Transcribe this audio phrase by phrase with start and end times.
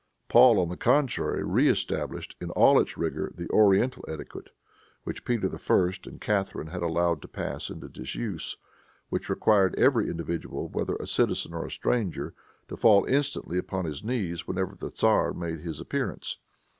[0.29, 4.49] Paul, on the contrary, reëstablished, in all its rigor, the oriental etiquette,
[5.03, 5.93] which Peter I.
[6.07, 8.57] and Catharine had allowed to pass into disuse,
[9.09, 12.33] which required every individual, whether a citizen or a stranger,
[12.67, 16.37] to fall instantly upon his knees whenever the tzar made his appearance.